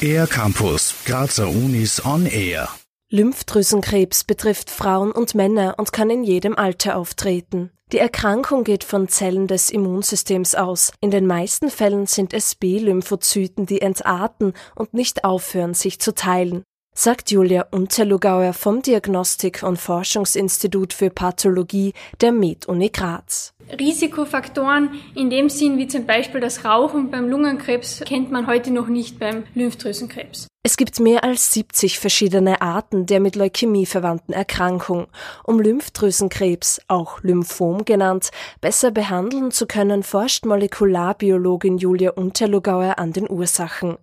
Air 0.00 0.26
Campus, 0.26 0.94
Grazer 1.04 1.48
Unis 1.48 2.04
on 2.04 2.26
Air. 2.26 2.68
Lymphdrüsenkrebs 3.10 4.24
betrifft 4.24 4.70
Frauen 4.70 5.12
und 5.12 5.34
Männer 5.34 5.74
und 5.78 5.92
kann 5.92 6.10
in 6.10 6.24
jedem 6.24 6.56
Alter 6.56 6.96
auftreten. 6.96 7.70
Die 7.92 7.98
Erkrankung 7.98 8.64
geht 8.64 8.84
von 8.84 9.08
Zellen 9.08 9.46
des 9.46 9.70
Immunsystems 9.70 10.54
aus. 10.54 10.92
In 11.00 11.10
den 11.10 11.26
meisten 11.26 11.70
Fällen 11.70 12.06
sind 12.06 12.34
es 12.34 12.54
B-Lymphozyten, 12.54 13.66
die 13.66 13.80
entarten 13.80 14.52
und 14.74 14.94
nicht 14.94 15.24
aufhören, 15.24 15.74
sich 15.74 16.00
zu 16.00 16.14
teilen 16.14 16.64
sagt 16.98 17.30
Julia 17.30 17.64
Unterlugauer 17.70 18.52
vom 18.52 18.82
Diagnostik- 18.82 19.62
und 19.62 19.78
Forschungsinstitut 19.78 20.92
für 20.92 21.10
Pathologie 21.10 21.92
der 22.20 22.32
Med-Uni 22.32 22.88
Graz. 22.88 23.54
Risikofaktoren 23.78 24.90
in 25.14 25.30
dem 25.30 25.48
Sinn 25.48 25.78
wie 25.78 25.86
zum 25.86 26.06
Beispiel 26.06 26.40
das 26.40 26.64
Rauchen 26.64 27.10
beim 27.10 27.28
Lungenkrebs 27.28 28.02
kennt 28.04 28.32
man 28.32 28.48
heute 28.48 28.72
noch 28.72 28.88
nicht 28.88 29.20
beim 29.20 29.44
Lymphdrüsenkrebs. 29.54 30.48
Es 30.68 30.76
gibt 30.76 31.00
mehr 31.00 31.24
als 31.24 31.54
70 31.54 31.98
verschiedene 31.98 32.60
Arten 32.60 33.06
der 33.06 33.20
mit 33.20 33.36
Leukämie 33.36 33.86
verwandten 33.86 34.34
Erkrankung. 34.34 35.06
Um 35.42 35.60
Lymphdrüsenkrebs, 35.60 36.82
auch 36.88 37.22
Lymphom 37.22 37.86
genannt, 37.86 38.28
besser 38.60 38.90
behandeln 38.90 39.50
zu 39.50 39.66
können, 39.66 40.02
forscht 40.02 40.44
Molekularbiologin 40.44 41.78
Julia 41.78 42.10
Unterlugauer 42.10 42.98
an 42.98 43.14
den 43.14 43.30
Ursachen. 43.30 43.96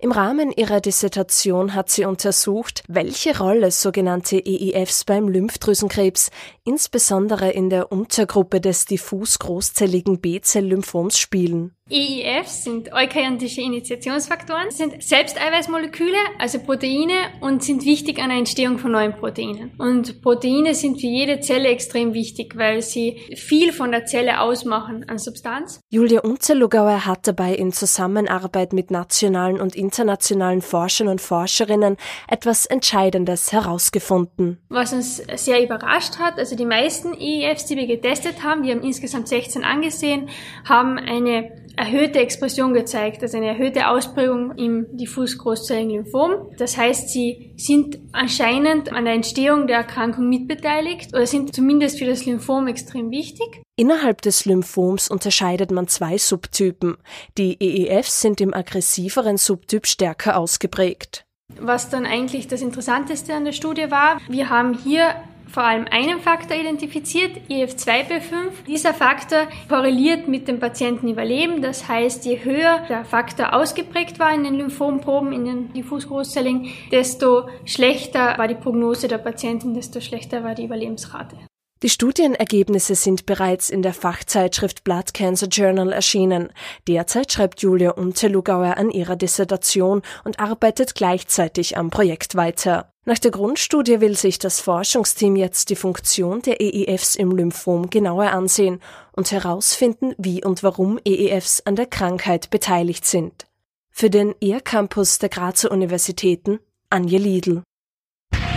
Im 0.00 0.12
Rahmen 0.12 0.50
ihrer 0.50 0.80
Dissertation 0.80 1.74
hat 1.74 1.90
sie 1.90 2.04
untersucht, 2.04 2.82
welche 2.88 3.38
Rolle 3.38 3.70
sogenannte 3.70 4.42
EIFs 4.44 5.04
beim 5.04 5.28
Lymphdrüsenkrebs, 5.28 6.30
insbesondere 6.68 7.50
in 7.50 7.70
der 7.70 7.90
Untergruppe 7.90 8.60
des 8.60 8.84
diffus 8.84 9.38
großzelligen 9.38 10.20
B-Zell-Lymphoms 10.20 11.18
spielen. 11.18 11.72
EIFs 11.90 12.64
sind 12.64 12.92
eukaryotische 12.92 13.62
Initiationsfaktoren, 13.62 14.70
sind 14.70 15.02
Selbsteiweißmoleküle, 15.02 16.18
also 16.38 16.58
Proteine, 16.58 17.14
und 17.40 17.64
sind 17.64 17.86
wichtig 17.86 18.18
an 18.20 18.28
der 18.28 18.38
Entstehung 18.38 18.78
von 18.78 18.92
neuen 18.92 19.14
Proteinen. 19.14 19.72
Und 19.78 20.20
Proteine 20.20 20.74
sind 20.74 21.00
für 21.00 21.06
jede 21.06 21.40
Zelle 21.40 21.68
extrem 21.68 22.12
wichtig, 22.12 22.58
weil 22.58 22.82
sie 22.82 23.20
viel 23.36 23.72
von 23.72 23.90
der 23.90 24.04
Zelle 24.04 24.40
ausmachen 24.40 25.08
an 25.08 25.18
Substanz. 25.18 25.80
Julia 25.88 26.20
Unzerlugauer 26.20 27.06
hat 27.06 27.26
dabei 27.26 27.54
in 27.54 27.72
Zusammenarbeit 27.72 28.74
mit 28.74 28.90
nationalen 28.90 29.58
und 29.58 29.74
internationalen 29.74 30.60
Forschern 30.60 31.08
und 31.08 31.22
Forscherinnen 31.22 31.96
etwas 32.28 32.66
Entscheidendes 32.66 33.52
herausgefunden. 33.52 34.58
Was 34.68 34.92
uns 34.92 35.22
sehr 35.36 35.64
überrascht 35.64 36.18
hat, 36.18 36.38
also 36.38 36.54
die 36.58 36.66
meisten 36.66 37.14
EIFs, 37.14 37.66
die 37.66 37.76
wir 37.76 37.86
getestet 37.86 38.42
haben, 38.42 38.62
wir 38.62 38.74
haben 38.74 38.82
insgesamt 38.82 39.28
16 39.28 39.64
angesehen, 39.64 40.28
haben 40.64 40.98
eine 40.98 41.52
erhöhte 41.76 42.18
Expression 42.18 42.74
gezeigt, 42.74 43.22
also 43.22 43.36
eine 43.36 43.46
erhöhte 43.46 43.88
Ausprägung 43.88 44.56
im 44.56 44.96
diffus 44.96 45.38
großzelligen 45.38 45.90
Lymphom. 45.90 46.50
Das 46.58 46.76
heißt, 46.76 47.10
sie 47.10 47.54
sind 47.56 47.98
anscheinend 48.12 48.92
an 48.92 49.04
der 49.04 49.14
Entstehung 49.14 49.68
der 49.68 49.78
Erkrankung 49.78 50.28
mitbeteiligt 50.28 51.14
oder 51.14 51.26
sind 51.26 51.54
zumindest 51.54 51.98
für 51.98 52.06
das 52.06 52.26
Lymphom 52.26 52.66
extrem 52.66 53.10
wichtig. 53.10 53.62
Innerhalb 53.76 54.22
des 54.22 54.44
Lymphoms 54.44 55.08
unterscheidet 55.08 55.70
man 55.70 55.86
zwei 55.86 56.18
Subtypen. 56.18 56.96
Die 57.38 57.56
EEFs 57.62 58.20
sind 58.20 58.40
im 58.40 58.52
aggressiveren 58.52 59.36
Subtyp 59.36 59.86
stärker 59.86 60.36
ausgeprägt. 60.36 61.24
Was 61.60 61.88
dann 61.88 62.04
eigentlich 62.04 62.48
das 62.48 62.60
Interessanteste 62.60 63.34
an 63.34 63.44
der 63.44 63.52
Studie 63.52 63.90
war, 63.90 64.20
wir 64.28 64.50
haben 64.50 64.74
hier 64.74 65.14
vor 65.48 65.64
allem 65.64 65.86
einen 65.90 66.20
Faktor 66.20 66.56
identifiziert, 66.56 67.32
IF2B5. 67.48 68.66
Dieser 68.66 68.94
Faktor 68.94 69.48
korreliert 69.68 70.28
mit 70.28 70.46
dem 70.46 70.60
Patientenüberleben. 70.60 71.62
Das 71.62 71.88
heißt, 71.88 72.24
je 72.24 72.44
höher 72.44 72.84
der 72.88 73.04
Faktor 73.04 73.54
ausgeprägt 73.54 74.18
war 74.18 74.34
in 74.34 74.44
den 74.44 74.54
Lymphomproben, 74.54 75.32
in 75.32 75.44
den 75.44 75.72
Diffusgroßzellen, 75.72 76.68
desto 76.92 77.48
schlechter 77.64 78.36
war 78.38 78.48
die 78.48 78.54
Prognose 78.54 79.08
der 79.08 79.18
Patienten, 79.18 79.74
desto 79.74 80.00
schlechter 80.00 80.44
war 80.44 80.54
die 80.54 80.64
Überlebensrate. 80.64 81.36
Die 81.84 81.88
Studienergebnisse 81.88 82.96
sind 82.96 83.24
bereits 83.24 83.70
in 83.70 83.82
der 83.82 83.94
Fachzeitschrift 83.94 84.82
Blood 84.82 85.14
Cancer 85.14 85.46
Journal 85.46 85.92
erschienen. 85.92 86.48
Derzeit 86.88 87.32
schreibt 87.32 87.62
Julia 87.62 87.92
Unterlugauer 87.92 88.76
an 88.76 88.90
ihrer 88.90 89.14
Dissertation 89.14 90.02
und 90.24 90.40
arbeitet 90.40 90.96
gleichzeitig 90.96 91.76
am 91.76 91.90
Projekt 91.90 92.34
weiter. 92.34 92.90
Nach 93.08 93.18
der 93.18 93.30
Grundstudie 93.30 94.02
will 94.02 94.18
sich 94.18 94.38
das 94.38 94.60
Forschungsteam 94.60 95.34
jetzt 95.34 95.70
die 95.70 95.76
Funktion 95.76 96.42
der 96.42 96.60
EEFs 96.60 97.16
im 97.16 97.30
Lymphom 97.30 97.88
genauer 97.88 98.32
ansehen 98.32 98.82
und 99.12 99.32
herausfinden, 99.32 100.12
wie 100.18 100.44
und 100.44 100.62
warum 100.62 100.98
EEFs 101.06 101.62
an 101.64 101.74
der 101.74 101.86
Krankheit 101.86 102.50
beteiligt 102.50 103.06
sind. 103.06 103.46
Für 103.90 104.10
den 104.10 104.34
ER-Campus 104.42 105.18
der 105.20 105.30
Grazer 105.30 105.70
Universitäten 105.70 106.58
Anja 106.90 107.18
Liedl. 107.18 107.62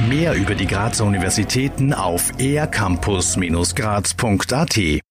Mehr 0.09 0.35
über 0.35 0.53
die 0.53 0.67
Grazer 0.67 1.05
Universitäten 1.05 1.93
auf 1.93 2.37
ercampus-graz.at 2.37 5.01